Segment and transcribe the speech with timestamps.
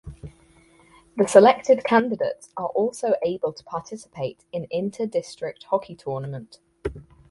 [1.15, 6.57] The selected candidates are also able to participate in Inter District Hockey tournament.